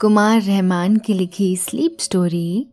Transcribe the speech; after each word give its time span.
कुमार 0.00 0.40
रहमान 0.42 0.96
की 0.96 1.14
लिखी 1.14 1.56
sleep 1.56 1.96
story, 2.00 2.66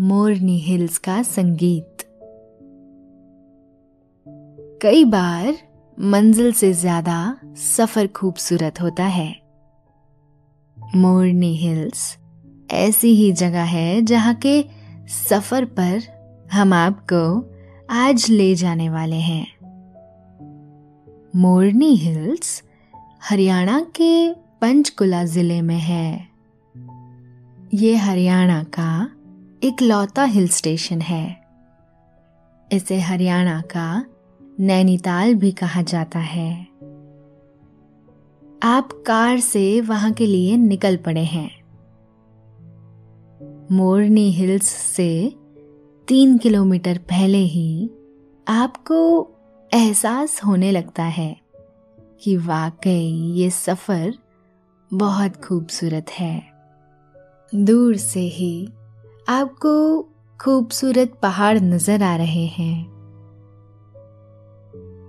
मोरनी 0.00 0.58
hills 0.58 0.98
का 0.98 1.22
संगीत। 1.22 2.02
कई 4.82 5.04
बार 5.04 5.56
मंजिल 5.98 6.52
से 6.52 6.72
ज़्यादा 6.72 7.36
सफ़र 7.56 8.06
खूबसूरत 8.06 8.80
होता 8.80 9.04
है। 9.04 9.28
मोरनी 10.96 11.54
हिल्स 11.56 12.16
ऐसी 12.70 13.14
ही 13.14 13.32
जगह 13.32 13.64
है 13.64 14.02
जहाँ 14.02 14.34
के 14.34 14.64
सफ़र 15.08 15.64
पर 15.64 16.00
हम 16.52 16.72
आपको 16.72 17.50
आज 17.90 18.30
ले 18.30 18.54
जाने 18.54 18.88
वाले 18.90 19.16
हैं। 19.16 19.46
मोरनी 21.36 21.94
हिल्स 21.96 22.62
हरियाणा 23.30 23.86
के 24.00 24.43
पंचकुला 24.64 25.24
ज़िले 25.24 25.62
में 25.62 25.78
है। 25.78 26.28
ये 27.74 27.96
हरियाणा 27.96 28.62
का 28.62 29.10
एक 29.64 29.82
लौता 29.82 30.24
हिल 30.24 30.48
स्टेशन 30.48 31.00
है। 31.00 31.44
इसे 32.72 33.00
हरियाणा 33.00 33.60
का 33.60 34.04
नैनीताल 34.60 35.34
भी 35.34 35.52
कहा 35.52 35.82
जाता 35.82 36.18
है। 36.18 36.66
आप 38.62 38.88
कार 39.06 39.40
से 39.40 39.80
वहाँ 39.80 40.12
के 40.12 40.26
लिए 40.26 40.56
निकल 40.56 40.96
पड़े 40.96 41.24
हैं। 41.24 41.50
मोरनी 43.72 44.30
हिल्स 44.30 44.66
से 44.66 45.34
तीन 46.08 46.38
किलोमीटर 46.38 46.98
पहले 46.98 47.38
ही 47.38 47.90
आपको 48.48 49.30
एहसास 49.74 50.44
होने 50.44 50.70
लगता 50.70 51.04
है 51.04 51.36
कि 52.22 52.36
वाकई 52.36 53.32
ये 53.34 53.50
सफ़र 53.50 54.18
बहुत 54.92 55.36
खूबसूरत 55.36 56.10
है। 56.10 56.42
दूर 57.52 57.96
से 57.96 58.20
ही 58.20 58.68
आपको 59.28 60.02
खूबसूरत 60.40 61.18
पहाड़ 61.22 61.58
नज़र 61.58 62.02
आ 62.02 62.16
रहे 62.16 62.46
हैं। 62.46 62.86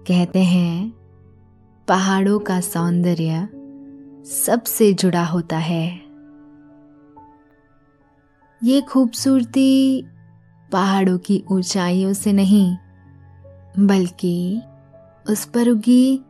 कहते 0.07 0.39
हैं, 0.39 0.93
पहाड़ों 1.87 2.39
का 2.39 2.59
सौंदर्य 2.61 3.47
सबसे 4.25 4.93
जुड़ा 4.93 5.25
होता 5.25 5.57
है। 5.57 6.01
ये 8.63 8.81
खूबसूरती 8.81 10.05
पहाड़ों 10.71 11.17
की 11.17 11.43
ऊंचाइयों 11.51 12.13
से 12.13 12.33
नहीं, 12.33 12.77
बल्कि 13.79 14.61
उस 15.29 15.45
पर 15.45 15.69
उगी 15.69 16.21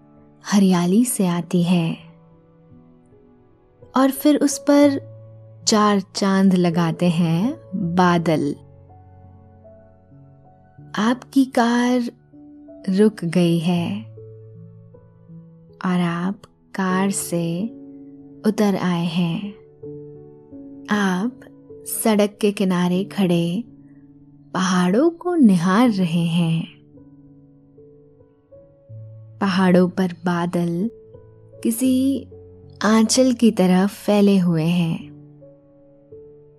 हरियाली 0.52 1.06
से 1.06 1.28
आती 1.28 1.64
है। 1.64 2.05
और 3.98 4.12
फिर 4.12 4.38
उस 4.38 4.58
पर 4.58 5.16
चार 5.68 6.02
चाँद 6.16 6.54
लगाते 6.54 7.10
हैं 7.10 7.60
बादल। 7.76 8.56
आपकी 10.96 11.46
कार 11.46 12.02
रुक 12.90 13.26
गई 13.26 13.60
है 13.60 14.04
और 15.86 16.00
आप 16.02 16.42
कार 16.76 17.12
से 17.12 17.64
उतर 18.46 18.76
आए 18.76 19.06
हैं। 19.06 19.52
आप 20.90 21.40
सड़क 21.88 22.38
के 22.42 22.52
किनारे 22.52 23.04
खड़े 23.04 23.64
पहाड़ों 24.54 25.10
को 25.10 25.36
निहार 25.36 25.90
रहे 25.90 26.26
हैं। 26.26 26.68
पहाड़ों 29.42 29.90
पर 29.90 30.14
बादल 30.26 30.90
किसी 31.64 32.28
आंचल 32.84 33.34
की 33.34 33.52
तरफ़ 33.52 33.92
फैले 34.06 34.40
हुए 34.40 34.64
हैं। 34.64 35.10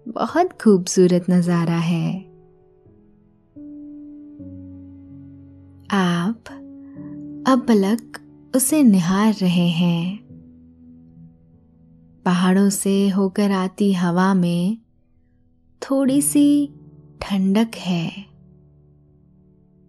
बहुत 0.09 0.53
खूबसूरत 0.63 1.27
नज़ारा 1.31 1.77
है। 1.77 2.21
आप 5.91 6.45
अब 7.49 7.65
पलक 7.69 8.19
उसे 8.57 8.83
निहार 8.83 9.35
रहे 9.35 9.69
हैं। 9.69 10.21
पहाड़ों 12.25 12.71
से 12.71 13.09
होकर 13.09 13.51
आती 13.51 13.93
हवा 13.93 14.35
में 14.35 14.79
थोड़ी 15.83 16.23
सी 16.23 16.71
ठंडक 17.23 17.71
है। 17.77 18.25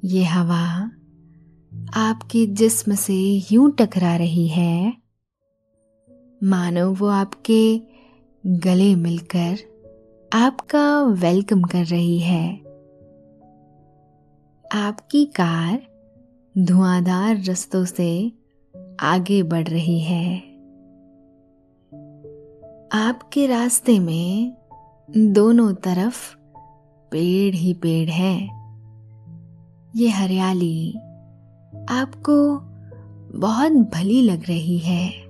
ये 0.05 0.23
हवा 0.23 0.91
आपके 1.93 2.45
जिस्म 2.45 2.95
से 2.95 3.43
यूँ 3.51 3.71
टकरा 3.71 4.15
रही 4.15 4.47
है 4.47 5.06
मानो 6.43 6.93
वो 6.93 7.07
आपके 7.07 7.81
गले 8.45 8.95
मिलकर 8.95 9.57
आपका 10.33 11.01
वेलकम 11.01 11.61
कर 11.61 11.85
रही 11.85 12.19
है। 12.19 12.57
आपकी 14.71 15.25
कार 15.25 15.81
धुआंधार 16.57 17.43
रस्तों 17.43 17.85
से 17.85 18.31
आगे 18.99 19.43
बढ़ 19.43 19.67
रही 19.67 19.99
है। 19.99 20.37
आपके 22.91 23.47
रास्ते 23.47 23.99
में 23.99 24.57
दोनों 25.17 25.73
तरफ़ 25.73 26.35
पेड़ 27.11 27.55
ही 27.55 27.73
पेड़ 27.73 28.09
है। 28.09 28.35
ये 29.95 30.09
हरियाली 30.09 30.93
आपको 31.89 32.59
बहुत 33.39 33.71
भली 33.71 34.21
लग 34.21 34.43
रही 34.47 34.77
है। 34.77 35.26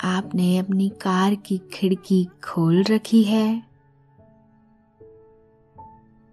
आपने 0.00 0.58
अपनी 0.58 0.88
कार 0.88 1.34
की 1.34 1.60
खिड़की 1.72 2.24
खोल 2.24 2.82
रखी 2.82 3.22
है। 3.22 3.62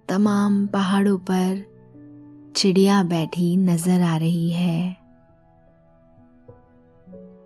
तमाम 0.09 0.67
पहाड़ों 0.67 1.17
पर 1.17 1.71
चिड़िया 2.55 3.03
बैठी 3.03 3.57
नज़र 3.57 4.01
आ 4.01 4.17
रही 4.17 4.51
है। 4.51 4.97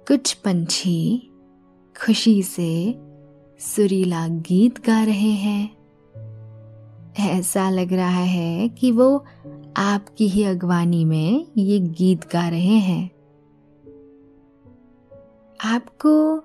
कुछ 0.08 0.34
पंछी 0.34 1.32
खुशी 2.06 2.44
से 2.44 3.00
सुरीला 3.60 4.28
गीत 4.28 4.86
गा 4.86 5.04
रहे 5.04 5.32
हैं। 5.32 5.76
ऐसा 7.20 7.70
लग 7.70 7.94
रहा 7.94 8.24
है 8.24 8.70
कि 8.70 8.92
वो 8.92 9.26
आपकी 9.78 10.28
ही 10.28 10.44
अगवानी 10.44 11.06
में 11.06 11.48
ये 11.58 11.80
गीत 11.80 12.34
गा 12.34 12.50
रहे 12.50 12.78
हैं। 12.80 13.15
आपको 15.66 16.44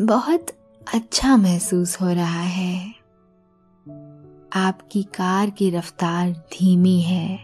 बहुत 0.00 0.46
अच्छा 0.94 1.36
महसूस 1.36 2.00
हो 2.00 2.08
रहा 2.12 2.42
है। 2.42 2.90
आपकी 4.52 5.02
कार 5.02 5.50
की 5.50 5.70
रफ्तार 5.70 6.30
धीमी 6.30 7.00
है। 7.00 7.38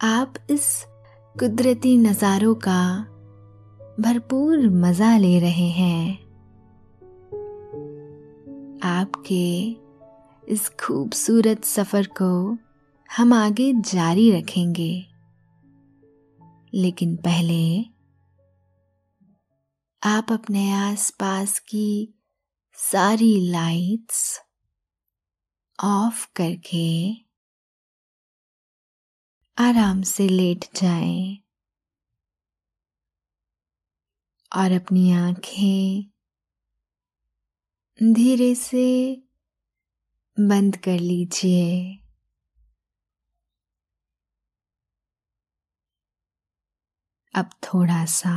आप 0.00 0.34
इस 0.50 0.86
कुदरती 1.38 1.96
नज़ारों 1.96 2.54
का 2.54 3.06
भरपूर 4.00 4.70
मज़ा 4.70 5.18
ले 5.18 5.38
रहे 5.38 5.68
हैं। 5.68 6.18
आपके 8.82 9.76
इस 10.52 10.68
खूबसूरत 10.68 11.64
सफ़र 11.64 12.06
को 12.22 12.58
हम 13.16 13.32
आगे 13.32 13.72
जारी 13.72 14.30
रखेंगे। 14.30 15.06
लेकिन 16.74 17.16
पहले 17.16 17.95
आप 20.02 20.32
अपने 20.32 20.72
आसपास 20.72 21.58
की 21.58 22.14
सारी 22.74 23.50
लाइट्स 23.50 24.40
ऑफ़ 25.84 26.26
करके 26.36 27.12
आराम 29.58 30.02
से 30.02 30.28
लेट 30.28 30.64
जाएँ 30.76 31.38
और 34.56 34.72
अपनी 34.72 35.12
आँखें 35.12 36.12
धीरे 38.12 38.54
से 38.54 39.16
बंद 40.40 40.76
कर 40.76 40.98
लीजिए। 40.98 41.98
अब 47.34 47.50
थोड़ा 47.64 48.04
सा 48.04 48.36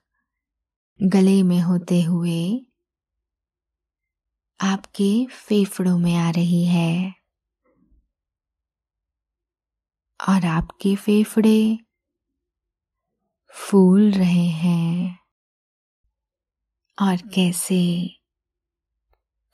गले 1.03 1.43
में 1.43 1.61
होते 1.61 2.01
हुए 2.01 2.65
आपके 4.61 5.25
फेफड़ों 5.25 5.97
में 5.99 6.15
आ 6.15 6.29
रही 6.29 6.65
है। 6.65 7.13
और 10.29 10.45
आपके 10.45 10.95
फेफड़े 10.95 11.79
फूल 13.49 14.11
रहे 14.11 14.47
हैं। 14.47 15.19
और 17.01 17.17
कैसे 17.17 18.07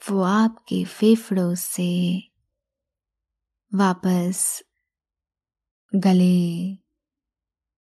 वो 0.09 0.21
आपके 0.21 0.85
फेफड़ों 0.85 1.55
से 1.55 2.19
वापस 3.75 4.63
गले 5.95 6.75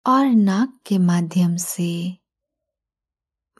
और 0.07 0.27
नाक 0.27 0.81
के 0.87 0.99
माध्यम 0.99 1.57
से 1.57 2.19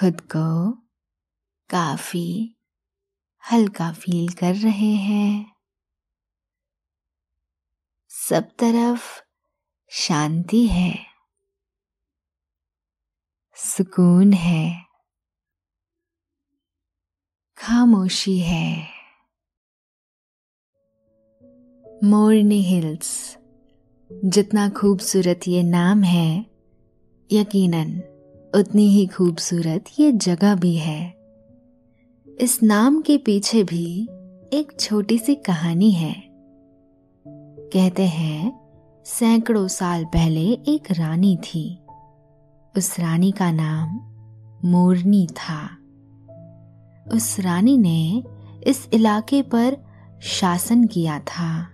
खुद 0.00 0.20
को 0.20 0.70
काफ़ी 1.70 2.56
हल्का 3.52 3.92
फील 3.92 4.32
कर 4.32 4.54
रहे 4.54 4.94
हैं। 4.94 5.56
सब 8.08 8.42
तरफ़ 8.58 9.22
शांति 9.88 10.66
है। 10.66 11.06
सुकून 13.54 14.32
है। 14.32 14.86
खामोशी 17.58 18.38
है। 18.38 18.88
मोरनी 22.04 22.62
हिल्स, 22.62 23.38
जितना 24.12 24.68
खूबसूरत 24.68 25.40
ये 25.48 25.62
नाम 25.62 26.02
है, 26.02 26.46
यकीनन 27.32 28.13
उतनी 28.54 28.88
ही 28.88 29.06
खूबसूरत 29.06 29.84
ये 29.98 30.12
जगह 30.12 30.54
भी 30.54 30.76
है। 30.76 31.14
इस 32.40 32.62
नाम 32.62 33.00
के 33.00 33.18
पीछे 33.18 33.64
भी 33.64 34.08
एक 34.52 34.76
छोटी 34.80 35.18
सी 35.18 35.34
कहानी 35.34 35.90
है। 35.90 36.24
कहते 37.72 38.02
हैं, 38.02 38.60
सैकड़ों 39.04 39.68
साल 39.68 40.04
पहले 40.04 40.40
एक 40.40 40.90
रानी 40.90 41.36
थी। 41.36 41.78
उस 42.76 43.00
रानी 43.00 43.32
का 43.32 43.50
नाम 43.52 44.00
मोरनी 44.68 45.26
था। 45.26 45.68
उस 47.12 47.40
रानी 47.40 47.78
ने 47.78 48.24
इस 48.66 48.88
इलाके 48.92 49.42
पर 49.42 49.76
शासन 50.22 50.86
किया 50.86 51.18
था। 51.18 51.68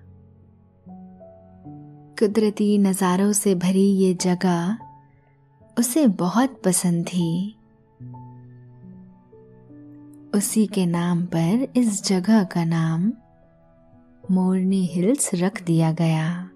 कुदरती 2.19 2.79
नज़ारों 2.79 3.33
से 3.33 3.55
भरी 3.55 3.91
ये 3.91 4.15
जगह 4.15 4.79
उसे 5.81 6.07
बहुत 6.07 6.63
पसंद 6.65 7.07
थी। 7.07 7.57
उसी 10.35 10.67
के 10.67 10.87
नाम 10.87 11.25
पर 11.25 11.73
इस 11.77 12.05
जगह 12.05 12.45
का 12.45 12.65
नाम 12.65 13.13
मोरनी 14.31 14.87
हिल्स 14.87 15.31
रख 15.35 15.63
दिया 15.63 15.93
गया। 15.93 16.51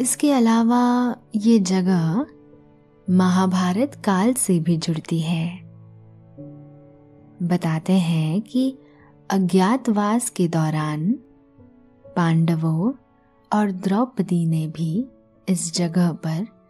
इसके 0.00 0.32
अलावा 0.32 1.16
ये 1.36 1.58
जगह 1.58 2.26
महाभारत 3.10 4.02
काल 4.04 4.32
से 4.32 4.60
भी 4.60 4.76
जुड़ती 4.76 5.20
है। 5.20 5.58
बताते 7.42 7.92
हैं 7.92 8.40
कि 8.40 8.78
अज्ञातवास 9.30 10.30
के 10.30 10.48
दौरान 10.48 11.12
पांडवों 12.16 12.92
और 13.52 13.70
द्रौपदी 13.70 14.46
ने 14.46 14.66
भी 14.66 15.06
इस 15.48 15.74
जगह 15.74 16.12
पर 16.12 16.61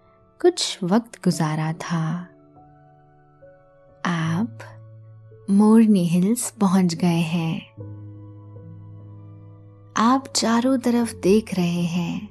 कुछ 0.42 0.84
वक्त 0.84 1.24
गुजारा 1.24 1.72
था। 1.72 2.22
आप 4.06 4.58
मोरनी 5.50 6.04
हिल्स 6.04 6.50
पहुँच 6.50 6.94
गए 6.94 7.20
हैं। 7.20 7.70
आप 9.96 10.24
चारों 10.36 10.78
तरफ़ 10.78 11.14
देख 11.14 11.54
रहे 11.54 11.82
हैं। 11.82 12.28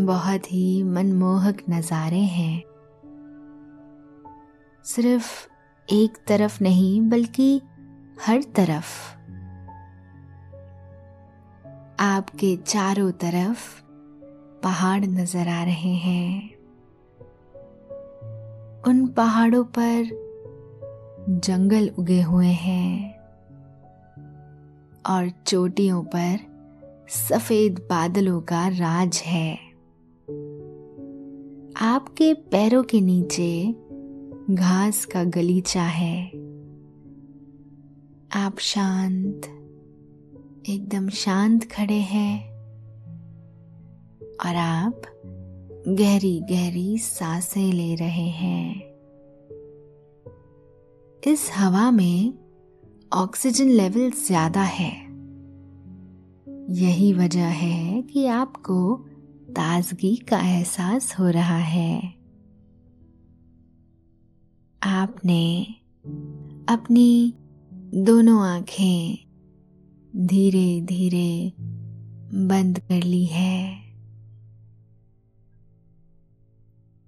बहुत 0.00 0.52
ही 0.52 0.82
मनमोहक 0.82 1.62
नज़ारे 1.70 2.20
हैं। 2.20 2.62
सिर्फ़ 4.84 5.48
एक 5.92 6.18
तरफ़ 6.26 6.62
नहीं, 6.62 7.08
बल्कि 7.08 7.62
हर 8.26 8.42
तरफ़। 8.42 9.14
आपके 12.00 12.56
चारों 12.56 13.12
तरफ़ 13.12 13.83
पहाड़ 14.64 15.04
नज़र 15.04 15.48
आ 15.48 15.64
रहे 15.64 15.94
हैं। 15.94 16.54
उन 18.86 19.06
पहाड़ों 19.06 19.64
पर 19.64 20.24
जंगल 21.28 21.90
उगे 21.98 22.22
हुए 22.22 22.46
हैं 22.46 23.14
और 25.06 25.30
चोटियों 25.46 26.02
पर 26.04 26.38
सफ़ेद 27.08 27.78
बादलों 27.78 28.40
का 28.40 28.68
राज 28.68 29.22
है। 29.26 29.54
आपके 31.82 32.34
पैरों 32.34 32.82
के 32.82 33.00
नीचे 33.00 33.74
घास 34.50 35.04
का 35.04 35.24
गलीचा 35.24 35.82
है। 35.82 36.26
आप 38.34 38.58
शांत, 38.58 39.46
एकदम 40.68 41.08
शांत 41.08 41.64
खड़े 41.64 41.94
हैं। 41.94 42.53
और 44.40 44.56
आप 44.56 45.02
गहरी 45.88 46.40
गहरी 46.40 46.98
साँसें 46.98 47.72
ले 47.72 47.94
रहे 47.94 48.28
हैं। 48.28 48.94
इस 51.26 51.50
हवा 51.54 51.90
में 51.90 52.34
ऑक्सीजन 53.12 53.68
लेवल 53.68 54.10
ज़्यादा 54.10 54.62
है। 54.62 54.92
यही 56.70 57.12
वजह 57.12 57.46
है 57.46 58.02
कि 58.02 58.26
आपको 58.26 59.06
ताजगी 59.50 60.16
का 60.16 60.38
एहसास 60.38 61.16
हो 61.18 61.30
रहा 61.30 61.58
है। 61.58 62.14
आपने 64.82 65.66
अपनी 66.68 67.34
दोनों 67.94 68.42
आँखें 68.42 69.18
धीरे 70.26 70.80
धीरे 70.80 71.52
बंद 72.46 72.78
कर 72.78 73.02
ली 73.02 73.24
है। 73.24 73.83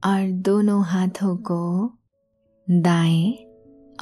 और 0.06 0.30
दोनों 0.30 0.84
हाथों 0.84 1.36
को 1.36 1.92
दाएँ 2.70 3.32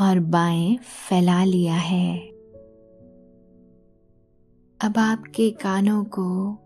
और 0.00 0.20
बाएँ 0.20 0.76
फैला 0.76 1.44
लिया 1.44 1.74
है। 1.74 2.18
अब 4.80 4.98
आपके 4.98 5.50
कानों 5.50 6.04
को 6.04 6.58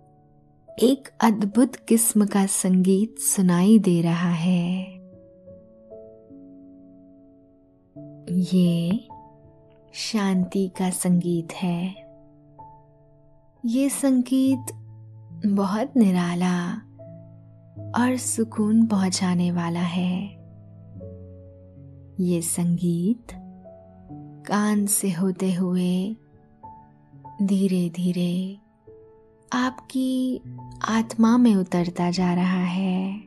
एक 0.83 1.09
अद्भुत 1.21 1.77
किस्म 1.77 2.27
का 2.27 2.47
संगीत 2.47 3.19
सुनाई 3.19 3.79
दे 3.79 4.03
रहा 4.03 4.31
है। 4.31 4.83
ये 8.31 9.09
शांति 9.95 10.69
का 10.79 10.91
संगीत 10.91 11.53
है। 11.53 11.95
ये 13.67 13.89
संगीत 13.89 14.67
बहुत 15.47 15.93
निराला 15.97 16.88
और 17.79 18.17
सुकून 18.17 18.87
पहुँचाने 18.87 19.53
वाला 19.53 19.81
है। 19.81 20.39
ये 22.21 22.43
संगीत 22.43 23.27
कान 24.49 24.87
से 24.87 25.13
होते 25.13 25.55
हुए 25.55 26.17
धीरे 27.43 27.91
धीरे 27.91 28.59
आपकी 29.53 30.41
आत्मा 30.85 31.37
में 31.37 31.55
उतरता 31.55 32.11
जा 32.11 32.35
रहा 32.35 32.65
है। 32.65 33.21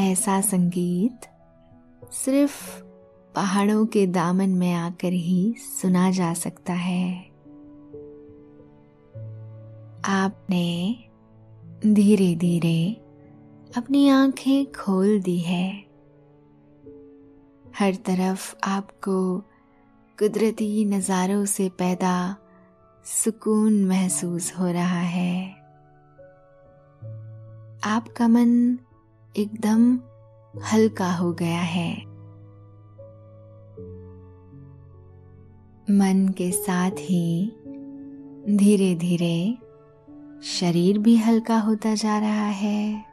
ऐसा 0.00 0.40
संगीत 0.40 1.20
सिर्फ़ 2.12 2.82
पहाड़ों 3.34 3.86
के 3.86 4.06
दामन 4.06 4.48
में 4.48 4.72
आकर 4.72 5.12
ही 5.12 5.54
सुना 5.58 6.10
जा 6.10 6.34
सकता 6.34 6.72
है। 6.72 7.24
आपने 10.04 10.96
धीरे 11.86 12.34
धीरे 12.34 13.01
अपनी 13.76 14.08
आँखें 14.08 14.72
खोल 14.72 15.20
दी 15.20 15.38
है। 15.38 15.72
हर 17.78 17.94
तरफ़ 17.94 18.54
आपको 18.64 19.38
कुदरती 20.18 20.84
नज़ारों 20.84 21.44
से 21.44 21.68
पैदा 21.68 22.36
सुकून 23.04 23.84
महसूस 23.84 24.52
हो 24.58 24.66
रहा 24.66 25.00
है। 25.00 25.50
आपका 27.84 28.28
मन 28.28 28.78
एकदम 29.36 30.00
हल्का 30.72 31.12
हो 31.12 31.32
गया 31.32 31.60
है। 31.60 31.96
मन 35.90 36.34
के 36.38 36.50
साथ 36.52 36.90
ही 36.90 37.52
धीरे 38.56 38.94
धीरे 38.94 39.58
शरीर 40.42 40.98
भी 40.98 41.16
हल्का 41.16 41.58
होता 41.58 41.94
जा 41.94 42.18
रहा 42.18 42.46
है। 42.46 43.11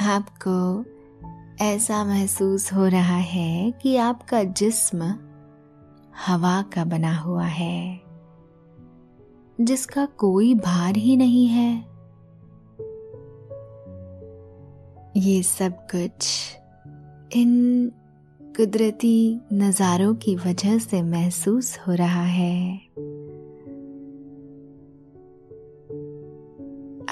आपको 0.00 0.84
ऐसा 1.64 2.04
महसूस 2.04 2.72
हो 2.72 2.86
रहा 2.86 3.16
है 3.16 3.70
कि 3.72 3.96
आपका 3.96 4.42
जिस्म 4.42 5.02
हवा 6.26 6.62
का 6.62 6.84
बना 6.84 7.16
हुआ 7.16 7.44
है, 7.44 8.00
जिसका 9.60 10.06
कोई 10.06 10.54
भार 10.54 10.96
ही 10.96 11.16
नहीं 11.16 11.46
है। 11.46 11.70
ये 15.16 15.42
सब 15.42 15.86
कुछ 15.94 16.28
इन 17.36 17.92
कुदरती 18.56 19.40
नज़ारों 19.52 20.14
की 20.14 20.36
वजह 20.36 20.78
से 20.78 21.02
महसूस 21.02 21.78
हो 21.78 21.94
रहा 21.94 22.24
है। 22.24 22.76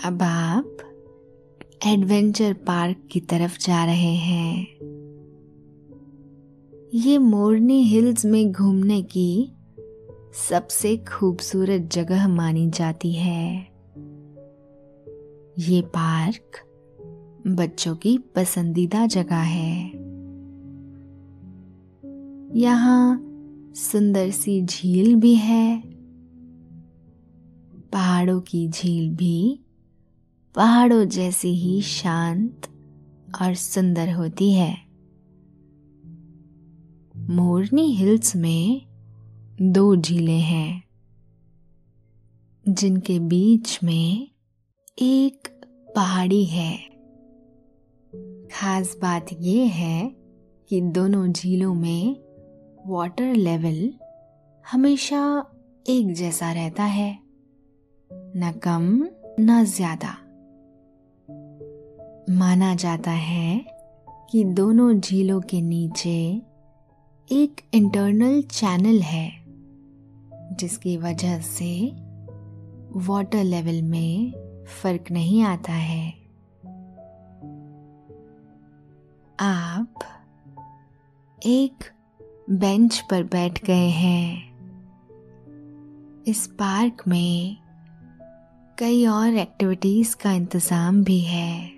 अब 0.05 0.23
आप 0.23 0.77
एडवेंचर 1.87 2.53
पार्क 2.53 2.97
की 3.11 3.21
तरफ़ 3.21 3.59
जा 3.67 3.85
रहे 3.85 4.15
हैं। 4.15 4.67
ये 6.95 7.19
मोरनी 7.19 7.83
हिल्स 7.83 8.25
में 8.25 8.53
घूमने 8.53 9.03
की 9.03 9.53
सबसे 10.49 10.97
खूबसूरत 10.97 11.81
जगह 11.93 12.29
मानी 12.29 12.71
जाती 12.71 13.13
है। 13.13 13.57
ये 15.59 15.83
पार्क 15.83 16.65
बच्चों 17.47 17.97
की 17.97 18.19
पसंदीदा 18.19 19.07
जगह 19.07 19.37
है। 19.37 19.87
यहाँ 22.61 23.31
सुंदर 23.75 24.31
सी 24.31 24.63
झील 24.63 25.17
भी 25.17 25.35
है। 25.35 25.83
पहाड़ों 27.93 28.41
की 28.41 28.69
झील 28.69 29.11
भी 29.11 29.64
पहाड़ों 30.55 31.05
जैसी 31.05 31.49
ही 31.49 31.81
शांत 31.83 32.67
और 33.43 33.55
सुंदर 33.55 34.13
होती 34.13 34.53
है। 34.53 34.77
मोरनी 37.31 37.87
हिल्स 37.93 38.37
में 38.37 38.87
दो 39.63 39.97
झीलें 39.97 40.41
हैं, 40.41 40.83
जिनके 42.69 43.19
बीच 43.19 43.79
में 43.85 44.29
एक 44.99 45.49
पहाड़ी 45.97 46.45
है। 46.45 46.77
खास 48.53 48.97
बात 49.03 49.27
यह 49.33 49.73
है 49.73 50.09
कि 50.71 50.81
दोनों 50.81 51.27
झीलों 51.29 51.75
में 51.75 52.17
वाटर 52.87 53.35
लेवल 53.35 53.93
हमेशा 54.65 55.23
एक 55.87 56.13
जैसा 56.13 56.53
रहता 56.53 56.85
है, 56.85 57.19
न 58.11 58.53
कम, 58.65 59.09
न 59.41 59.65
ज़्यादा। 59.65 60.17
माना 62.31 62.75
जाता 62.75 63.11
है 63.11 63.65
कि 64.31 64.45
दोनों 64.45 65.01
झीलों 65.01 65.41
के 65.41 65.61
नीचे 65.61 66.43
एक 67.33 67.61
इंटरनल 67.75 68.43
चैनल 68.43 69.01
है, 69.01 69.33
जिसकी 70.57 70.97
वजह 70.97 71.41
से 71.41 71.93
वाटर 72.97 73.45
लेवल 73.45 73.83
में 73.83 74.33
फ़र्क 74.83 75.05
नहीं 75.11 75.43
आता 75.43 75.73
है। 75.73 76.11
आप 79.41 79.95
एक 81.47 81.85
बेंच 82.51 83.05
पर 83.11 83.23
बैठ 83.23 83.65
गए 83.65 83.89
हैं। 83.89 84.55
इस 86.27 86.47
पार्क 86.47 87.03
में 87.09 87.57
कई 88.79 89.07
और 89.07 89.35
एक्टिविटीज़ 89.35 90.17
का 90.17 90.33
इंतज़ाम 90.33 91.05
भी 91.05 91.21
है। 91.21 91.74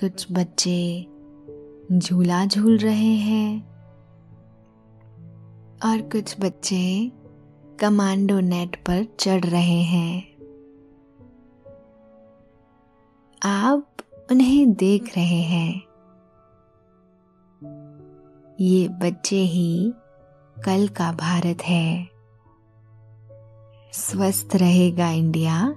कुछ 0.00 0.26
बच्चे 0.32 1.06
झूला 1.92 2.44
झूल 2.44 2.78
रहे 2.78 3.14
हैं 3.14 3.66
और 5.84 6.00
कुछ 6.00 6.40
बच्चे 6.40 7.12
कमांडो 7.80 8.40
नेट 8.40 8.76
पर 8.76 9.04
चढ़ 9.04 9.44
रहे 9.44 9.82
हैं। 9.82 10.32
आप 13.42 13.96
उन्हें 14.30 14.72
देख 14.72 15.16
रहे 15.16 15.42
हैं। 15.42 15.82
ये 18.60 18.88
बच्चे 18.88 19.36
ही 19.36 19.92
कल 20.64 20.88
का 20.88 21.12
भारत 21.12 21.62
है। 21.62 22.08
स्वस्थ 23.92 24.56
रहेगा 24.56 25.10
इंडिया, 25.10 25.70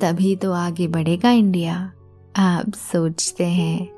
तभी 0.00 0.36
तो 0.36 0.52
आगे 0.52 0.88
बढ़ेगा 0.88 1.30
इंडिया। 1.30 1.92
आप 2.36 2.74
सोचते 2.74 3.46
हैं। 3.46 3.88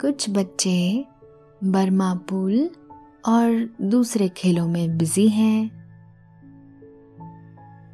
कुछ 0.00 0.30
बच्चे 0.30 1.04
बर्मा 1.64 2.14
पुल 2.14 2.70
और 3.28 3.74
दूसरे 3.82 4.28
खेलों 4.28 4.68
में 4.68 4.98
बिज़ी 4.98 5.28
हैं। 5.28 5.70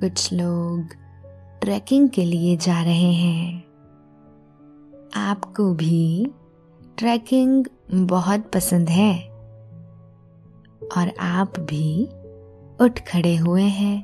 कुछ 0.00 0.32
लोग 0.32 0.88
ट्रैकिंग 1.60 2.08
के 2.08 2.24
लिए 2.24 2.56
जा 2.56 2.82
रहे 2.82 3.12
हैं। 3.12 3.64
आपको 5.16 5.74
भी 5.74 6.30
ट्रैकिंग 6.98 7.66
बहुत 7.94 8.50
पसंद 8.54 8.88
है। 8.88 9.28
और 10.96 11.12
आप 11.20 11.60
भी 11.60 12.06
उठ 12.84 13.00
खड़े 13.00 13.36
हुए 13.36 13.62
हैं। 13.62 14.02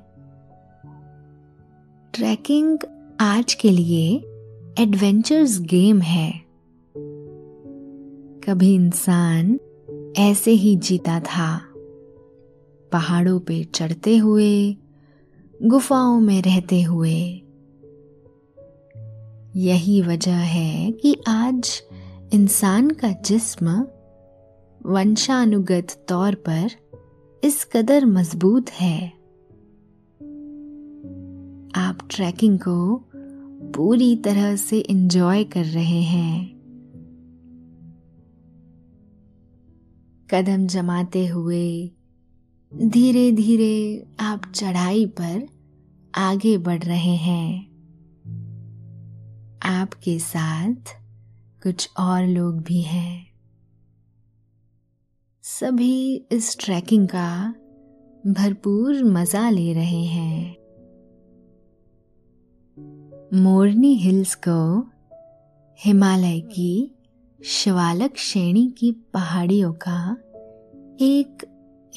ट्रैकिंग 2.14 2.78
आज 3.21 3.54
के 3.54 3.71
लिए 3.71 4.35
एडवेंचर्स 4.80 5.61
गेम 5.61 6.00
है। 6.00 6.40
कभी 8.49 8.75
इंसान 8.75 9.61
ऐसे 10.16 10.50
ही 10.50 10.76
जीता 10.76 11.20
था। 11.20 11.61
पहाड़ों 12.92 13.40
पे 13.40 13.64
चढ़ते 13.64 14.16
हुए, 14.16 14.76
गुफाओं 15.62 16.20
में 16.20 16.42
रहते 16.42 16.82
हुए। 16.82 17.42
यही 19.56 20.02
वजह 20.02 20.37
है 20.37 20.92
कि 20.92 21.16
आज 21.28 21.82
इंसान 22.35 22.90
का 22.90 23.12
जिस्म 23.12 23.87
वंशानुगत 24.87 26.04
तौर 26.08 26.35
पर 26.35 26.68
इस 27.44 27.64
कदर 27.64 28.06
मज़बूत 28.06 28.70
है। 28.70 29.08
आप 31.75 31.99
ट्रैकिंग 32.11 32.58
को 32.58 33.08
पूरी 33.62 34.17
तरह 34.17 34.57
से 34.57 34.79
इंजॉय 34.79 35.45
कर 35.45 35.65
रहे 35.65 36.03
हैं। 36.03 36.59
कदम 40.31 40.67
जमाते 40.67 41.27
हुए 41.27 41.91
धीरे 42.75 43.33
धीरे 43.33 44.07
आप 44.21 44.53
चढ़ाई 44.55 45.07
पर 45.07 45.49
आगे 46.15 46.59
बढ़ 46.59 46.83
रहे 46.83 47.17
हैं। 47.17 47.69
आपके 49.62 50.19
साथ 50.19 50.75
कुछ 51.62 51.91
और 51.99 52.27
लोग 52.27 52.62
भी 52.62 52.83
हैं। 52.83 53.29
सभी 55.43 56.17
इस 56.33 56.57
ट्रैकिंग 56.61 57.09
का 57.09 57.55
भरपूर 58.27 59.05
मज़ा 59.05 59.50
ले 59.50 59.73
रहे 59.73 60.05
हैं। 60.05 60.58
मोरनी 63.35 63.94
हिल्स 63.94 64.35
को 64.35 64.90
हिमालय 65.80 66.40
की 66.40 66.94
शिवालक 67.44 68.16
श्रेणी 68.16 68.66
की 68.78 68.92
पहाड़ियों 69.14 69.73
का 69.73 70.16
एक 71.00 71.44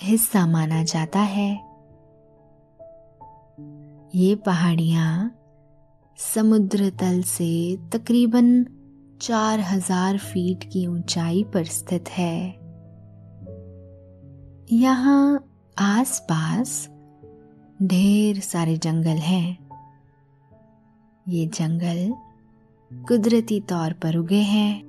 हिस्सा 0.04 0.46
माना 0.48 0.84
जाता 0.84 1.20
है। 1.20 1.52
ये 4.16 4.36
पहाड़ियाँ 4.36 5.32
समुद्र 6.18 6.90
तल 6.90 7.22
से 7.22 7.78
तकरीबन 7.94 8.66
चार 9.22 9.60
हज़ार 9.60 10.18
फीट 10.18 10.64
की 10.64 10.88
ऊंचाई 10.88 11.44
पर 11.44 11.64
स्थित 11.64 12.10
है। 12.10 12.48
यहाँ 14.74 15.48
आसपास 15.80 16.90
ढेर 17.84 18.40
सारे 18.40 18.78
जंगल 18.78 19.18
हैं। 19.22 19.71
ये 21.32 21.46
जंगल 21.46 22.14
कुदरती 23.08 23.60
तौर 23.60 23.94
पर 23.94 24.18
उगे 24.18 24.42
हैं। 24.42 24.84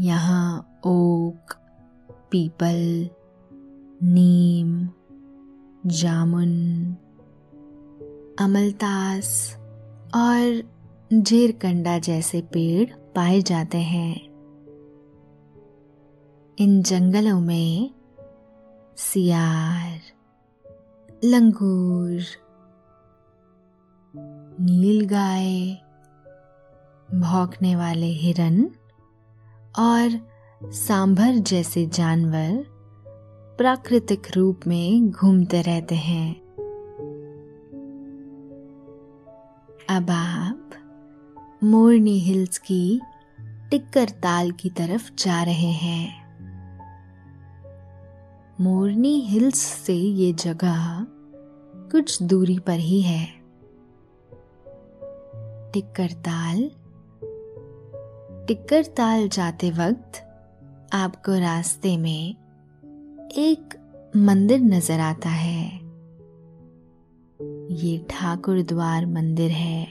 यहाँ 0.00 0.80
ओक, 0.86 1.54
पीपल, 2.30 3.10
नीम, 4.02 4.88
जामुन, 5.86 6.50
अमलतास 8.40 9.56
और 10.14 10.62
झेरकंडा 11.14 11.98
जैसे 11.98 12.40
पेड़ 12.40 12.90
पाए 12.90 13.42
जाते 13.42 13.78
हैं। 13.78 14.20
इन 16.58 16.82
जंगलों 16.82 17.40
में 17.40 17.90
सियार, 18.96 20.00
लंगूर 21.24 22.20
नीलगाय 24.60 25.74
भौंकने 27.14 27.76
वाले 27.76 28.06
हिरन 28.06 28.70
और 29.78 30.28
सांभर 30.64 31.34
जैसे 31.34 31.86
जानवर 31.86 32.64
प्राकृतिक 33.58 34.22
रूप 34.36 34.60
में 34.66 35.10
घूमते 35.10 35.62
रहते 35.62 35.94
हैं। 35.94 36.34
अब 39.90 40.10
आप 40.10 40.70
मोरनी 41.64 42.18
हिल्स 42.18 42.58
की 42.58 43.00
टिक्कर 43.70 44.08
ताल 44.08 44.50
की 44.50 44.70
तरफ़ 44.70 45.10
जा 45.18 45.42
रहे 45.42 45.72
हैं। 45.72 46.26
मोरनी 48.60 49.20
हिल्स 49.20 49.58
से 49.58 49.94
ये 49.94 50.32
जगह 50.32 51.06
कुछ 51.92 52.22
दूरी 52.22 52.58
पर 52.58 52.78
ही 52.78 53.02
है। 53.02 53.35
टिक्कर 55.76 56.12
ताल। 56.12 56.70
टिक्कर 58.48 58.84
ताल 58.84 59.28
जाते 59.28 59.70
वक्त 59.70 60.12
आपको 60.92 61.38
रास्ते 61.40 61.96
में 61.96 62.36
एक 63.36 63.74
मंदिर 64.16 64.60
नज़र 64.60 65.00
आता 65.00 65.28
है। 65.28 65.76
ये 67.76 68.06
ठाकुर 68.10 68.62
द्वार 68.62 69.06
मंदिर 69.06 69.50
है। 69.50 69.84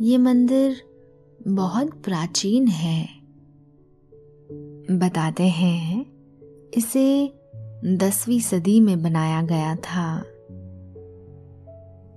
ये 0.00 0.18
मंदिर 0.18 0.82
बहुत 1.48 2.02
प्राचीन 2.02 2.68
है। 2.68 3.08
बताते 4.90 5.48
हैं, 5.48 6.06
इसे 6.74 7.34
दसवीं 7.84 8.40
सदी 8.40 8.80
में 8.80 9.02
बनाया 9.02 9.42
गया 9.42 9.76
था। 9.76 10.29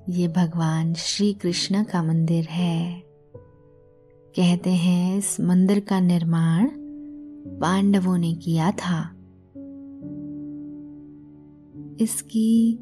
ये 0.10 0.28
भगवान 0.28 0.94
श्री 0.94 1.34
कृष्ण 1.34 1.84
का 1.84 2.04
मंदिर 2.04 2.46
है। 2.46 3.04
कहते 4.36 4.70
हैं, 4.70 5.18
इस 5.18 5.40
मंदिर 5.40 5.80
का 5.80 6.00
निर्माण 6.00 6.70
पांडवों 7.62 8.18
ने 8.18 8.34
किया 8.34 8.72
था। 8.72 9.10
इसकी 12.00 12.80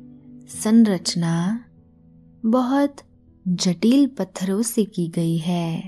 संरचना 0.49 1.65
बहुत 2.45 2.95
जटिल 3.47 4.07
पत्थरों 4.07 4.61
से 4.61 4.85
की 4.85 5.07
गई 5.07 5.37
है। 5.37 5.79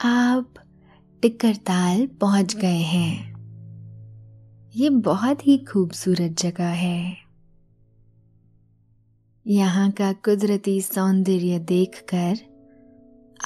आप 0.00 0.54
टिकरताल 1.22 2.06
पहुँच 2.06 2.56
गए 2.56 2.80
हैं। 2.80 3.34
ये 4.76 4.90
बहुत 4.90 5.46
ही 5.46 5.58
खूबसूरत 5.58 6.36
जगह 6.38 6.68
है। 6.68 7.23
यहाँ 9.46 9.90
का 9.90 10.12
कुदरती 10.12 10.80
सौंदर्य 10.80 11.58
देखकर 11.58 12.36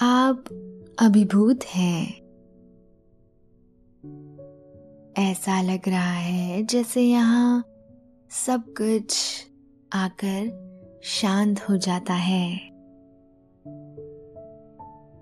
आप 0.02 0.44
अभिभूत 0.98 1.64
हैं। 1.64 2.06
ऐसा 5.18 5.62
लग 5.62 5.88
रहा 5.88 6.12
है 6.12 6.62
जैसे 6.62 7.02
यहाँ 7.02 7.64
सब 8.30 8.64
कुछ 8.80 9.16
आकर 9.92 11.00
शांत 11.04 11.60
हो 11.60 11.76
जाता 11.76 12.14
है। 12.14 12.52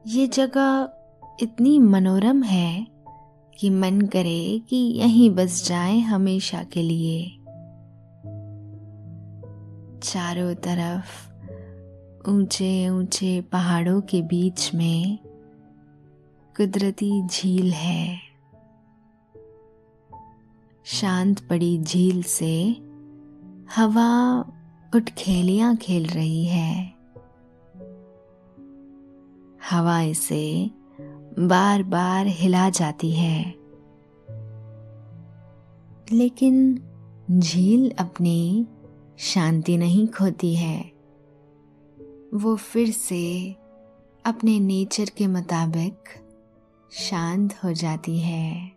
ये 0.07 0.27
जगह 0.27 0.89
इतनी 1.43 1.79
मनोरम 1.79 2.43
है 2.43 2.87
कि 3.59 3.71
मन 3.71 4.01
करे 4.01 4.63
कि 4.69 4.77
यहीं 4.77 5.31
बस 5.31 5.69
जाएँ 5.69 6.01
हमेशा 6.01 6.63
के 6.63 6.83
लिए। 6.83 7.36
चारों 10.03 10.55
तरफ़ 10.55 11.27
ऊँचे 12.31 12.89
ऊँचे 12.89 13.41
पहाड़ों 13.41 14.01
के 14.01 14.23
बीच 14.23 14.75
में 14.75 15.19
कुदरती 16.57 17.27
झील 17.27 17.73
है। 17.73 18.19
शांत 20.85 21.41
पड़ी 21.49 21.79
झील 21.79 22.23
से 22.23 22.65
हवा 23.77 24.41
उठखेलियाँ 24.95 25.77
खेल 25.77 26.07
रही 26.07 26.45
है। 26.45 26.95
हवा 29.71 30.03
इसे 30.03 30.71
बार 31.39 31.83
बार 31.83 32.27
हिला 32.27 32.71
जाती 32.71 33.11
है। 33.11 33.55
लेकिन 36.13 36.83
झील 37.31 37.91
अपनी 37.99 38.67
शांति 39.19 39.77
नहीं 39.77 40.09
खोती 40.09 40.57
है। 40.57 40.93
वो 42.35 42.57
फिर 42.57 42.91
से 42.91 43.57
अपने 44.25 44.61
नेचर 44.61 45.05
के 45.05 45.27
मुताबिक 45.27 45.95
शांत 46.91 47.55
हो 47.65 47.73
जाती 47.73 48.19
है। 48.19 48.73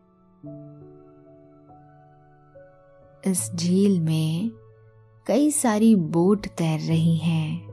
इस 3.28 3.52
झील 3.56 4.00
में 4.00 4.52
कई 5.28 5.52
सारी 5.52 5.96
बोट 5.96 6.48
तैर 6.48 6.80
रही 6.80 7.18
हैं। 7.18 7.70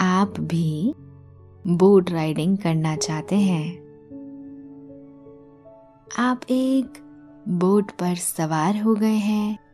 आप 0.00 0.34
भी 0.40 0.94
बोट 1.66 2.10
राइडिंग 2.10 2.58
करना 2.58 2.96
चाहते 2.96 3.36
हैं। 3.36 3.88
आप 6.18 6.40
एक 6.50 6.92
बोट 7.48 7.90
पर 7.90 8.14
सवार 8.14 8.80
हो 8.82 8.94
गए 8.94 9.16
हैं। 9.16 9.67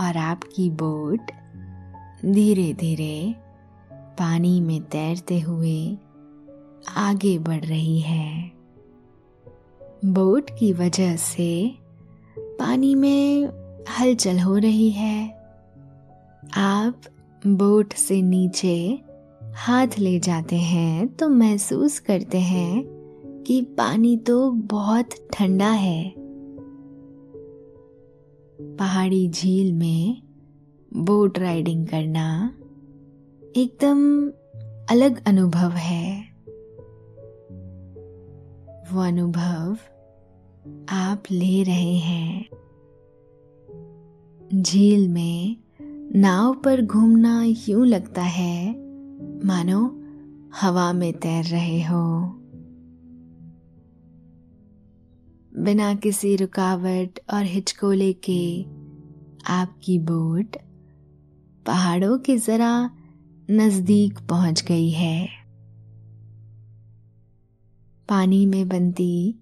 और 0.00 0.16
आपकी 0.16 0.70
बोट 0.70 1.30
धीरे 2.24 2.72
धीरे 2.72 3.34
पानी 4.18 4.60
में 4.60 4.80
तैरते 4.82 5.40
हुए 5.40 5.98
आगे 6.96 7.38
बढ़ 7.38 7.64
रही 7.64 8.00
है। 8.00 8.52
बोट 10.04 10.50
की 10.58 10.72
वजह 10.72 11.16
से 11.16 11.74
पानी 12.38 12.94
में 12.94 13.44
हलचल 13.98 14.38
हो 14.38 14.56
रही 14.56 14.90
है। 14.90 15.28
आप 16.56 17.00
बोट 17.46 17.92
से 17.92 18.22
नीचे 18.22 19.00
हाथ 19.56 19.98
ले 19.98 20.18
जाते 20.20 20.56
हैं 20.56 21.06
तो 21.08 21.28
महसूस 21.28 21.98
करते 21.98 22.38
हैं 22.38 22.84
कि 23.46 23.60
पानी 23.78 24.16
तो 24.16 24.50
बहुत 24.50 25.08
ठंडा 25.32 25.70
है। 25.70 26.23
पहाड़ी 28.64 29.28
झील 29.28 29.72
में 29.72 30.22
बोट 30.96 31.38
राइडिंग 31.38 31.86
करना 31.86 32.54
एकदम 33.56 34.28
अलग 34.90 35.28
अनुभव 35.28 35.70
है। 35.70 36.24
वो 38.92 39.00
अनुभव 39.00 39.76
आप 40.88 41.22
ले 41.30 41.62
रहे 41.62 41.94
हैं। 41.94 42.48
झील 44.62 45.08
में 45.08 45.56
नाव 46.16 46.54
पर 46.54 46.82
घूमना 46.82 47.44
यूँ 47.68 47.86
लगता 47.86 48.22
है, 48.22 48.72
मानो 49.46 50.00
हवा 50.60 50.92
में 50.92 51.12
तैर 51.12 51.44
रहे 51.44 51.82
हो। 51.82 52.40
बिना 55.56 55.94
किसी 55.94 56.36
रुकावट 56.36 57.18
और 57.34 57.42
हिचकोले 57.42 58.12
के 58.12 58.62
आपकी 59.46 59.98
बोट 59.98 60.56
पहाड़ों 61.66 62.18
के 62.18 62.36
जरा 62.36 62.90
नज़दीक 63.50 64.18
पहुँच 64.18 64.62
गई 64.62 64.90
है। 64.90 65.28
पानी 68.08 68.46
में 68.46 68.68
बनती 68.68 69.34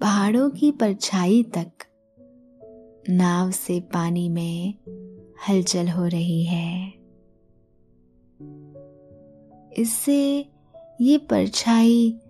पहाड़ों 0.00 0.50
की 0.50 0.72
परछाई 0.72 1.42
तक 1.42 1.70
नाव 3.10 3.50
से 3.50 3.80
पानी 3.80 4.28
में 4.28 4.74
हलचल 5.48 5.88
हो 5.88 6.06
रही 6.06 6.44
है। 6.44 6.88
इससे 9.78 10.50
ये 11.00 11.18
परछाई 11.18 12.20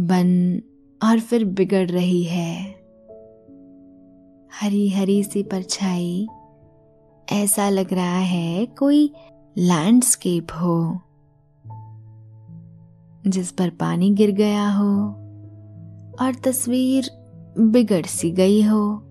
बन 0.00 0.62
और 1.04 1.20
फिर 1.20 1.44
बिगड़ 1.44 1.90
रही 1.90 2.22
है। 2.24 2.80
हरी 4.60 4.88
हरी 4.88 5.24
सी 5.24 5.42
परछाई, 5.42 6.28
ऐसा 7.32 7.68
लग 7.68 7.92
रहा 7.92 8.18
है 8.18 8.66
कोई 8.66 9.12
लैंडस्केप 9.58 10.46
हो, 10.52 11.00
जिस 13.26 13.52
पर 13.52 13.70
पानी 13.70 14.10
गिर 14.10 14.30
गया 14.30 14.70
हो 14.70 15.06
और 16.20 16.34
तस्वीर 16.34 17.10
बिगड़ 17.58 18.06
सी 18.06 18.30
गई 18.30 18.62
हो। 18.62 19.02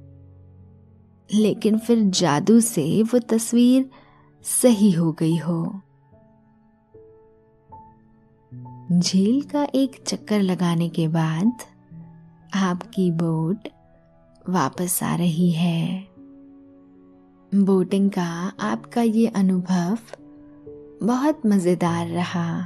लेकिन 1.33 1.77
फिर 1.77 1.99
जादू 1.99 2.59
से 2.59 3.03
वो 3.03 3.19
तस्वीर 3.19 3.89
सही 4.43 4.91
हो 4.91 5.11
गई 5.11 5.37
हो। 5.37 5.81
झील 8.99 9.41
का 9.41 9.67
एक 9.75 10.03
चक्कर 10.07 10.41
लगाने 10.41 10.89
के 10.89 11.07
बाद 11.07 11.53
आपकी 12.53 13.11
बोट 13.11 13.67
वापस 14.49 15.03
आ 15.03 15.15
रही 15.15 15.51
है। 15.51 16.07
बोटिंग 17.55 18.11
का 18.11 18.53
आपका 18.59 19.01
ये 19.01 19.27
अनुभव 19.27 19.97
बहुत 21.03 21.41
मज़ेदार 21.45 22.07
रहा। 22.07 22.61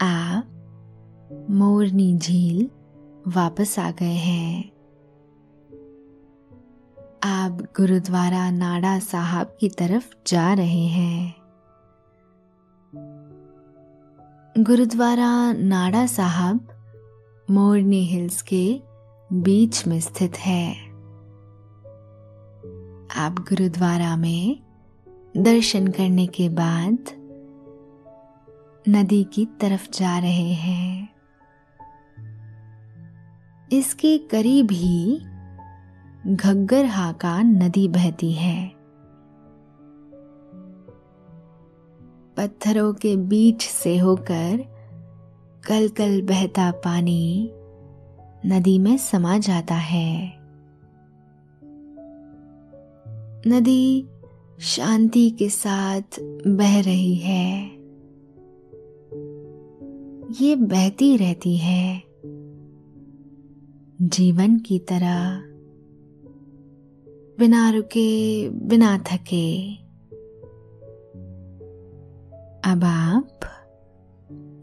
आप 0.00 0.48
मोरनी 1.50 2.18
झील 2.18 2.70
वापस 3.28 3.78
आ 3.78 3.90
गए 3.90 4.14
हैं। 4.14 4.72
आप 7.24 7.62
गुरुद्वारा 7.76 8.50
नाड़ा 8.50 8.98
साहब 8.98 9.56
की 9.60 9.68
तरफ़ 9.68 10.14
जा 10.26 10.52
रहे 10.52 10.86
हैं। 10.86 11.34
गुरुद्वारा 14.58 15.52
नाड़ा 15.52 16.06
साहब 16.06 16.68
मोरनी 17.50 18.04
हिल्स 18.04 18.42
के 18.42 18.80
बीच 19.32 19.86
में 19.86 20.00
स्थित 20.00 20.36
है। 20.38 20.74
आप 23.16 23.36
गुरुद्वारा 23.38 24.16
में 24.16 24.62
दर्शन 25.36 25.86
करने 25.86 26.26
के 26.26 26.48
बाद 26.48 26.98
नदी 28.88 29.24
की 29.24 29.46
तरफ़ 29.46 29.90
जा 29.90 30.18
रहे 30.18 30.52
हैं। 30.52 31.08
इसके 33.72 34.18
करीब 34.18 34.68
ही 34.70 35.18
घग्गर 36.26 36.84
हाका 36.84 37.42
नदी 37.42 37.88
बहती 37.88 38.32
है। 38.32 38.72
पत्थरों 42.36 42.94
के 42.94 43.16
बीच 43.16 43.62
से 43.62 43.98
होकर 43.98 44.71
कल 45.68 45.88
कल 45.88 46.22
बहता 46.22 46.70
पानी 46.70 47.50
नदी 48.46 48.78
में 48.78 48.96
समा 48.96 49.38
जाता 49.38 49.74
है। 49.74 50.32
नदी 53.46 54.08
शांति 54.60 55.30
के 55.30 55.48
साथ 55.48 56.02
बह 56.46 56.80
रही 56.80 57.14
है। 57.14 57.64
ये 60.40 60.56
बहती 60.56 61.16
रहती 61.16 61.56
है। 61.56 62.02
जीवन 64.02 64.58
की 64.58 64.78
तरह 64.78 65.42
बिना 67.38 67.70
रुके, 67.70 68.48
बिना 68.48 68.98
थके। 68.98 69.74
अब 72.70 72.84
आप 72.84 73.28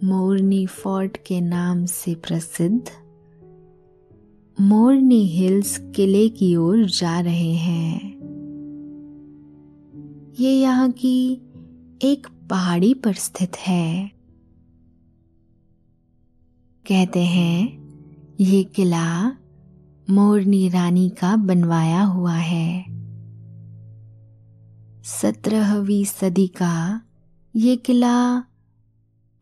मोरनी 0.03 0.65
फोर्ट 0.65 1.17
के 1.27 1.41
नाम 1.41 1.85
से 1.85 2.15
प्रसिद्ध। 2.15 2.91
मोरनी 4.62 5.25
हिल्स 5.27 5.77
किले 5.95 6.29
की 6.29 6.55
ओर 6.55 6.85
जा 6.85 7.19
रहे 7.19 7.53
हैं। 7.53 7.99
ये 10.39 10.62
यहाँ 10.62 10.91
की 10.91 11.33
एक 12.01 12.27
पहाड़ी 12.49 12.93
पर 12.93 13.13
स्थित 13.13 13.57
है। 13.57 14.12
कहते 16.88 17.23
हैं, 17.23 17.89
ये 18.39 18.63
किला 18.63 19.31
मोरनी 20.09 20.69
रानी 20.69 21.09
का 21.09 21.35
बनवाया 21.35 22.03
हुआ 22.03 22.35
है। 22.35 22.85
सत्रहवीं 25.03 26.05
सदी 26.05 26.47
का 26.47 27.01
ये 27.55 27.75
किला 27.75 28.48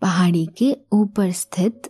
पहाड़ी 0.02 0.46
के 0.46 0.78
ऊपर 0.92 1.32
स्थित 1.32 1.82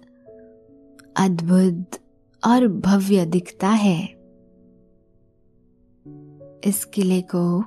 अद्भुत 1.18 2.00
और 2.48 2.68
भव्य 2.68 3.26
दिखता 3.26 3.68
है। 3.68 4.04
इस 6.64 6.86
किले 6.94 7.22
को 7.22 7.64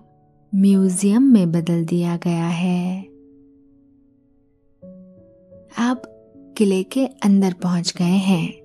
म्यूज़ियम 0.54 1.22
में 1.22 1.52
बदल 1.52 1.84
दिया 1.84 2.16
गया 2.16 2.46
है। 2.46 3.02
आप 5.78 6.02
किले 6.58 6.82
के 6.82 7.06
अंदर 7.06 7.52
पहुँच 7.52 7.94
गए 7.96 8.04
हैं। 8.04 8.60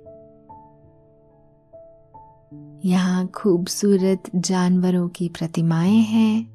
यहाँ 2.85 3.27
खूबसूरत 3.27 4.23
जानवरों 4.35 5.09
की 5.09 5.29
प्रतिमाएँ 5.29 5.99
हैं। 5.99 6.54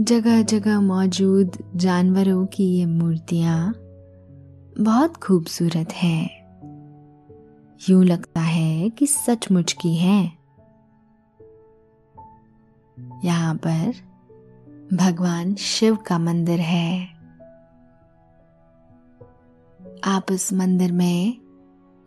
जगह 0.00 0.42
जगह 0.42 0.80
मौजूद 0.80 1.56
जानवरों 1.76 2.46
की 2.46 2.64
ये 2.64 2.86
मूर्तियाँ 2.86 3.74
बहुत 4.80 5.16
खूबसूरत 5.16 5.92
हैं। 5.92 6.30
यूँ 7.90 8.04
लगता 8.04 8.40
है 8.40 8.90
कि 8.90 9.06
सचमुच 9.06 9.72
की 9.72 9.96
हैं। 9.96 10.38
यहाँ 13.24 13.54
पर 13.54 13.94
भगवान 14.92 15.54
शिव 15.54 15.96
का 15.96 16.18
मंदिर 16.18 16.60
है। 16.60 17.06
आप 20.04 20.26
उस 20.32 20.52
मंदिर 20.52 20.92
में 20.92 21.38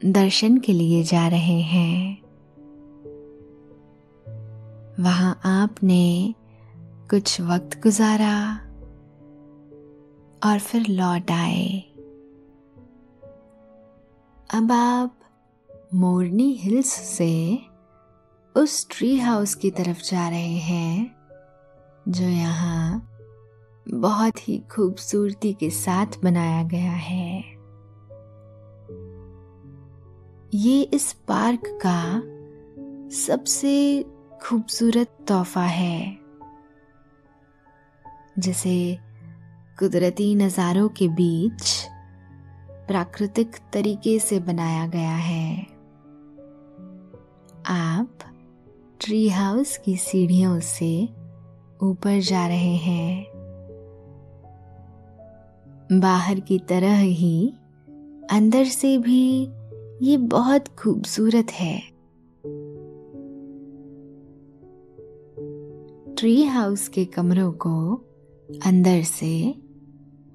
दर्शन 0.05 0.57
के 0.57 0.73
लिए 0.73 1.03
जा 1.03 1.27
रहे 1.27 1.61
हैं। 1.61 2.17
वहाँ 4.99 5.39
आपने 5.45 6.35
कुछ 7.11 7.41
वक्त 7.41 7.83
गुजारा 7.83 8.55
और 10.49 10.59
फिर 10.59 10.87
लौट 10.89 11.31
आए। 11.31 11.79
अब 14.53 14.71
आप 14.71 15.19
मोरनी 15.93 16.51
हिल्स 16.51 16.87
से 16.87 17.59
उस 18.55 18.87
ट्री 18.89 19.19
हाउस 19.19 19.55
की 19.55 19.71
तरफ़ 19.71 20.01
जा 20.03 20.29
रहे 20.29 20.57
हैं, 20.57 21.15
जो 22.07 22.23
यहाँ 22.23 23.11
बहुत 23.89 24.49
ही 24.49 24.63
खूबसूरती 24.71 25.53
के 25.53 25.69
साथ 25.69 26.07
बनाया 26.23 26.63
गया 26.63 26.91
है। 26.91 27.43
ये 30.53 30.81
इस 30.81 31.13
पार्क 31.13 31.79
का 31.85 32.21
सबसे 33.15 34.05
खूबसूरत 34.43 35.17
तोहफा 35.27 35.65
है। 35.65 36.20
जिसे 38.39 38.97
कुदरती 39.79 40.35
नज़ारों 40.35 40.89
के 40.89 41.07
बीच 41.07 41.85
प्राकृतिक 42.87 43.55
तरीके 43.73 44.19
से 44.19 44.39
बनाया 44.39 44.87
गया 44.87 45.15
है। 45.15 45.67
आप 47.65 48.09
ट्री 48.99 49.29
हाउस 49.29 49.77
की 49.77 49.97
सीढ़ियों 49.97 50.59
से 50.59 51.09
ऊपर 51.83 52.19
जा 52.19 52.47
रहे 52.47 52.75
हैं। 52.75 53.25
बाहर 55.99 56.39
की 56.39 56.59
तरह 56.59 56.97
ही 56.97 57.53
अंदर 58.31 58.65
से 58.65 58.97
भी 58.97 59.49
ये 60.01 60.17
बहुत 60.17 60.67
खूबसूरत 60.67 61.51
है। 61.51 61.79
ट्री 66.15 66.43
हाउस 66.43 66.87
के 66.87 67.05
कमरों 67.05 67.51
को 67.51 68.05
अंदर 68.65 69.03
से 69.03 69.55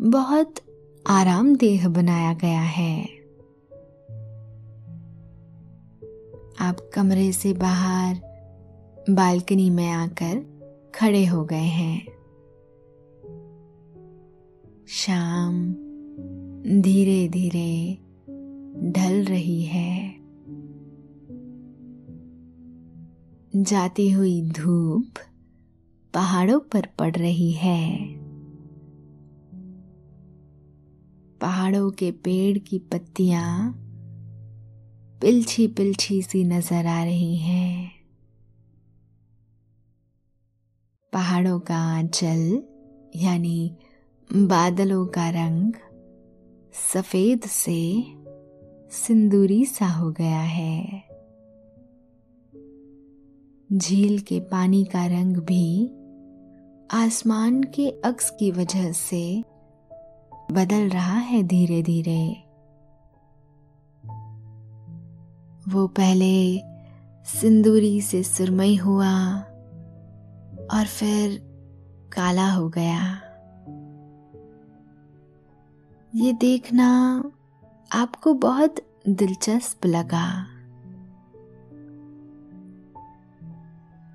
बहुत 0.00 0.54
आरामदेह 1.06 1.88
बनाया 1.88 2.34
गया 2.34 2.60
है। 2.60 3.04
आप 6.60 6.90
कमरे 6.94 7.32
से 7.32 7.52
बाहर 7.52 8.20
बालकनी 9.10 9.70
में 9.70 9.90
आकर 9.90 10.56
खड़े 10.94 11.26
हो 11.26 11.44
गए 11.44 11.56
हैं। 11.56 12.06
शाम 14.88 15.72
धीरे 16.82 17.28
धीरे 17.28 17.98
ढल 18.90 19.24
रही 19.24 19.62
है। 19.62 20.16
जाती 23.56 24.10
हुई 24.10 24.42
धूप 24.42 25.06
पहाड़ों 26.16 26.60
पर 26.60 26.86
पड़ 26.98 27.16
रही 27.16 27.52
है। 27.52 27.98
पहाड़ों 31.40 31.90
के 31.90 32.10
पेड़ 32.10 32.58
की 32.58 32.78
पत्तियाँ 32.78 33.72
पिलछी 35.20 35.66
पिलछी 35.66 36.22
सी 36.22 36.44
नज़र 36.44 36.86
आ 36.86 37.04
रही 37.04 37.36
हैं। 37.36 37.92
पहाड़ों 41.12 41.60
का 41.60 41.76
आंचल 41.76 42.62
यानी 43.16 43.76
बादलों 44.32 45.06
का 45.06 45.28
रंग, 45.30 45.72
सफ़ेद 46.92 47.40
से 47.40 48.04
सिंदूरी 48.90 49.64
सा 49.64 49.86
हो 49.86 50.10
गया 50.10 50.40
है। 50.40 51.04
झील 53.72 54.18
के 54.18 54.40
पानी 54.40 54.84
का 54.84 55.06
रंग 55.06 55.36
भी 55.36 55.95
आसमान 56.90 57.62
के 57.62 57.90
अक्स 57.90 58.30
की 58.30 58.50
वजह 58.50 58.92
से 58.92 59.44
बदल 60.52 60.88
रहा 60.88 61.18
है 61.18 61.42
धीरे 61.42 61.82
धीरे 61.82 62.44
वो 65.68 65.86
पहले 65.86 66.58
सिंदूरी 67.24 68.00
से 68.00 68.22
सुरमई 68.22 68.76
हुआ 68.76 69.36
और 70.70 70.86
फिर 70.86 71.38
काला 72.12 72.52
हो 72.52 72.68
गया। 72.68 73.22
ये 76.14 76.32
देखना 76.32 77.22
आपको 77.92 78.34
बहुत 78.34 78.74
दिलचस्प 79.08 79.86
लगा। 79.86 80.46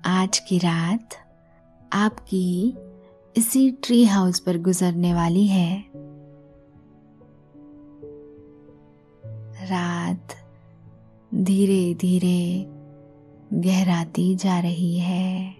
आज 0.06 0.38
की 0.38 0.58
रात 0.58 1.21
आपकी 1.94 2.76
इसी 3.36 3.70
ट्री 3.70 4.04
हाउस 4.04 4.38
पर 4.38 4.58
गुजरने 4.58 5.14
वाली 5.14 5.46
है। 5.46 5.84
रात 9.70 10.28
धीरे 11.34 11.94
धीरे 11.94 12.66
गहराती 13.60 14.36
जा 14.36 14.60
रही 14.60 14.98
है। 14.98 15.54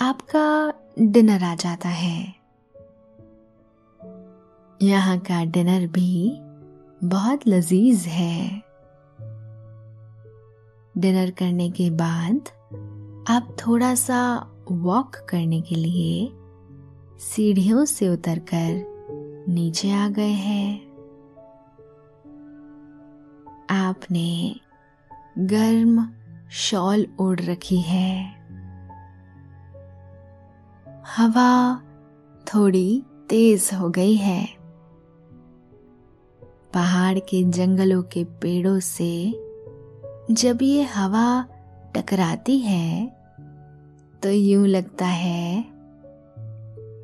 आपका 0.00 0.72
डिनर 0.98 1.42
आ 1.42 1.54
जाता 1.54 1.88
है। 1.88 2.34
यहाँ 4.82 5.18
का 5.18 5.44
डिनर 5.44 5.86
भी 5.86 6.38
बहुत 7.06 7.40
लजीज 7.48 8.04
है। 8.06 8.62
डिनर 10.98 11.30
करने 11.30 11.70
के 11.70 11.90
बाद 11.90 12.59
आप 13.28 13.56
थोड़ा 13.66 13.94
सा 13.94 14.50
वॉक 14.70 15.16
करने 15.16 15.60
के 15.60 15.74
लिए 15.74 16.32
सीढ़ियों 17.18 17.84
से 17.84 18.08
उतरकर 18.08 18.84
नीचे 19.48 19.92
आ 19.92 20.08
गए 20.08 20.30
हैं। 20.30 20.90
आपने 23.70 24.60
गर्म 25.38 26.08
शॉल 26.50 27.06
ओढ़ 27.20 27.40
रखी 27.40 27.80
है। 27.80 28.26
हवा 31.16 31.82
थोड़ी 32.54 33.02
तेज 33.28 33.70
हो 33.74 33.90
गई 33.90 34.14
है। 34.14 34.48
पहाड़ 36.74 37.18
के 37.18 37.44
जंगलों 37.44 38.02
के 38.02 38.24
पेड़ों 38.24 38.80
से 38.80 39.32
जब 40.30 40.58
ये 40.62 40.82
हवा 40.82 41.46
टकराती 41.94 42.58
है 42.58 43.06
तो 44.22 44.30
यूँ 44.30 44.66
लगता 44.66 45.06
है, 45.06 45.64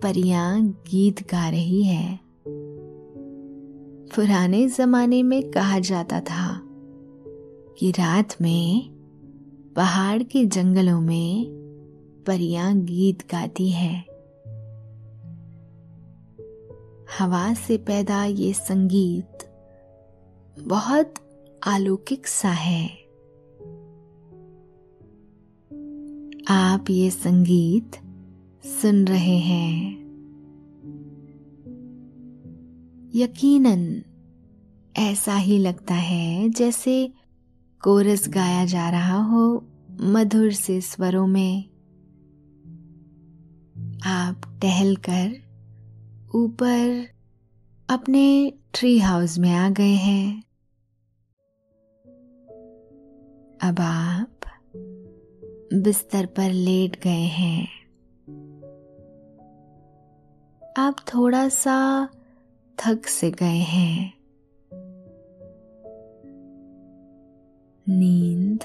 परियाँ 0.03 0.63
गीत 0.63 1.23
गा 1.23 1.49
रही 1.49 1.83
है। 1.83 2.21
पुराने 4.17 4.69
जमाने 4.69 5.23
में 5.23 5.51
कहा 5.51 5.79
जाता 5.79 6.21
था 6.21 6.61
कि 7.79 7.91
रात 7.91 8.35
में 8.41 8.91
पहाड़ 9.77 10.23
के 10.23 10.45
जंगलों 10.47 11.01
में 11.01 11.47
परियाँ 12.27 12.77
गीत 12.77 13.23
गाती 13.31 13.71
है। 13.71 14.05
हवा 17.19 17.55
से 17.55 17.77
पैदा 17.79 18.25
ये 18.25 18.53
संगीत 18.53 19.51
बहुत 20.59 21.15
अलौकिक 21.67 22.27
सा 22.27 22.51
है। 22.51 23.06
आप 26.49 26.91
ये 26.91 27.11
संगीत 27.11 27.97
सुन 28.67 29.05
रहे 29.05 29.39
हैं। 29.39 29.93
यकीनन 33.15 34.03
ऐसा 34.97 35.37
ही 35.37 35.59
लगता 35.59 35.95
है 35.95 36.49
जैसे 36.49 37.13
कोरस 37.83 38.29
गाया 38.29 38.65
जा 38.65 38.91
रहा 38.91 39.23
हो 39.23 39.65
मधुर 40.01 40.53
से 40.53 40.81
स्वरों 40.81 41.27
में। 41.27 41.65
आप 44.05 44.59
टहलकर 44.63 45.37
ऊपर 46.35 47.09
अपने 47.89 48.53
ट्री 48.75 48.99
हाउस 48.99 49.39
में 49.39 49.53
आ 49.53 49.71
गए 49.71 49.95
हैं। 49.95 50.43
अब 53.63 53.81
आप 53.81 54.36
बिस्तर 55.75 56.27
पर 56.27 56.51
लेट 56.51 57.03
गए 57.03 57.27
हैं। 57.27 57.69
आप 60.79 60.97
थोड़ा 61.15 61.49
सा 61.49 62.09
थक 62.79 63.07
से 63.07 63.31
गए 63.31 63.59
हैं। 63.59 64.13
नींद 67.89 68.59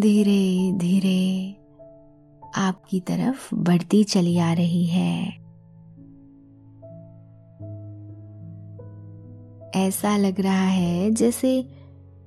धीरे 0.00 0.72
धीरे 0.72 1.52
आपकी 2.56 3.00
तरफ़ 3.00 3.54
बढ़ती 3.54 4.04
चली 4.04 4.38
आ 4.38 4.52
रही 4.52 4.86
है। 4.86 5.26
ऐसा 9.86 10.16
लग 10.16 10.40
रहा 10.40 10.66
है 10.66 11.10
जैसे 11.10 11.68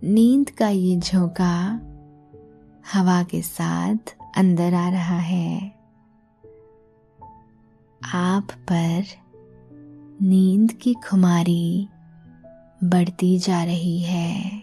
नींद 0.03 0.49
का 0.49 0.69
ये 0.69 0.97
झोंका 0.97 1.85
हवा 2.93 3.23
के 3.23 3.41
साथ 3.41 4.17
अंदर 4.37 4.73
आ 4.73 4.89
रहा 4.89 5.17
है। 5.17 5.79
आप 8.13 8.47
पर 8.51 9.03
नींद 10.21 10.73
की 10.73 10.93
खुमारी 10.93 11.87
बढ़ती 12.83 13.39
जा 13.39 13.63
रही 13.63 14.01
है। 14.01 14.59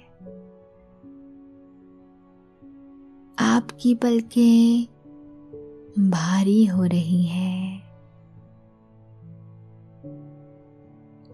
आपकी 3.39 3.95
पलकें 3.95 4.85
भारी 6.11 6.67
हो 6.67 6.85
रही 6.85 7.23
है। 7.23 7.79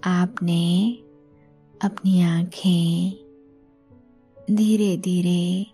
आपने 0.05 0.99
अपनी 1.83 2.23
आँखें 2.23 3.13
धीरे 4.51 4.97
धीरे 4.97 5.72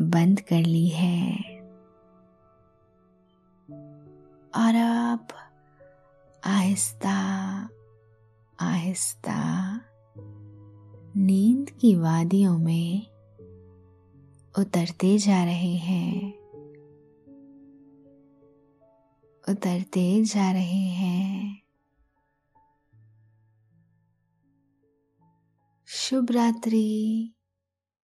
बंद 0.00 0.40
कर 0.40 0.60
ली 0.60 0.88
है। 0.88 1.32
और 4.56 4.76
आप 4.76 5.28
आहिस्ता 6.44 7.14
आहिस्ता 8.60 9.80
नींद 11.16 11.70
की 11.70 11.96
वादियों 11.96 12.58
में 12.58 13.06
उतरते 14.58 15.18
जा 15.18 15.44
रहे 15.44 15.74
हैं। 15.74 16.38
उतरते 19.48 20.24
जा 20.24 20.52
रहे 20.52 20.88
हैं। 20.88 21.62
शुभ 25.86 26.30
रात्रि। 26.30 27.34